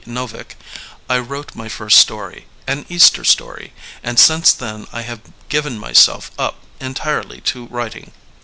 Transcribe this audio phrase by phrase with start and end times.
[0.03, 0.55] Novik,
[1.07, 6.31] I wrote my first story, an Easter story, and since then I have given myself
[6.39, 8.11] up entirely to writing.